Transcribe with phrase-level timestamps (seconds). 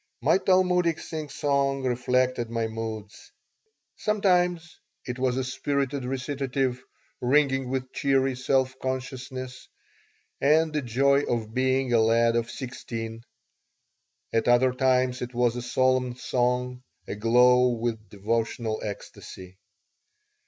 [0.19, 3.31] My Talmudic singsong reflected my moods.
[3.97, 6.83] Sometimes it was a spirited recitative,
[7.21, 9.67] ringing with cheery self consciousness
[10.41, 13.21] and the joy of being a lad of sixteen;
[14.33, 19.59] at other times it was a solemn song, aglow with devotional ecstasy.